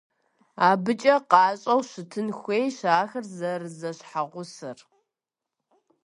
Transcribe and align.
АбыкӀэ 0.69 1.15
къащӀэу 1.29 1.81
щытын 1.89 2.27
хуейщ 2.39 2.77
ахэр 2.99 3.25
зэрызэщхьэгъусэр. 3.37 4.79